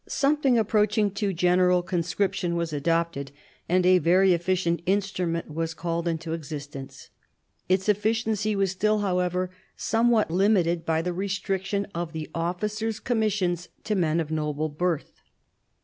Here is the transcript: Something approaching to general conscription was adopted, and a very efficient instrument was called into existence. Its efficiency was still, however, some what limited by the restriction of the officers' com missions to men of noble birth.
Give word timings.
Something 0.07 0.57
approaching 0.57 1.11
to 1.11 1.31
general 1.31 1.83
conscription 1.83 2.55
was 2.55 2.73
adopted, 2.73 3.31
and 3.69 3.85
a 3.85 3.99
very 3.99 4.33
efficient 4.33 4.81
instrument 4.87 5.53
was 5.53 5.75
called 5.75 6.07
into 6.07 6.33
existence. 6.33 7.11
Its 7.69 7.87
efficiency 7.87 8.55
was 8.55 8.71
still, 8.71 9.01
however, 9.01 9.51
some 9.75 10.09
what 10.09 10.31
limited 10.31 10.87
by 10.87 11.03
the 11.03 11.13
restriction 11.13 11.85
of 11.93 12.13
the 12.13 12.27
officers' 12.33 12.99
com 12.99 13.19
missions 13.19 13.69
to 13.83 13.93
men 13.93 14.19
of 14.19 14.31
noble 14.31 14.69
birth. 14.69 15.21